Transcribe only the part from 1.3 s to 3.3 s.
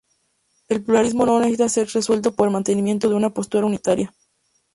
necesita ser resuelto por el mantenimiento de una